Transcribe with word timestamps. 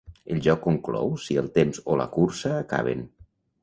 El 0.35 0.39
joc 0.47 0.61
conclou 0.63 1.13
si 1.27 1.39
el 1.43 1.53
temps 1.61 1.85
o 1.95 2.01
la 2.03 2.11
cursa 2.19 2.57
acaben. 2.67 3.09